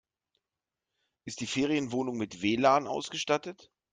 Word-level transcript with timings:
Ist 1.27 1.41
die 1.41 1.45
Ferienwohnung 1.45 2.17
mit 2.17 2.41
WLAN 2.41 2.87
ausgestattet? 2.87 3.69